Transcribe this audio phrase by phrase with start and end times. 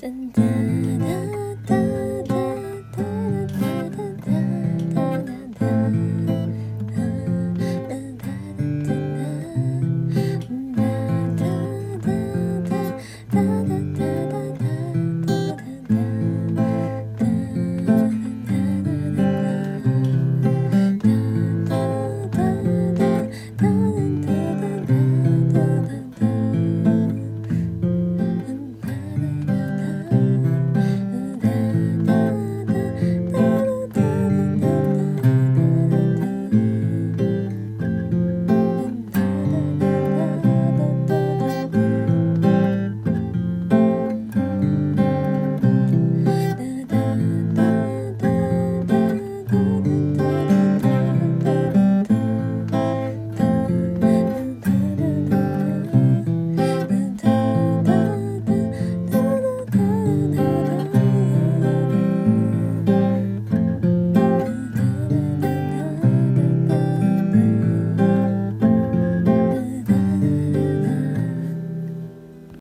[0.00, 0.89] 等待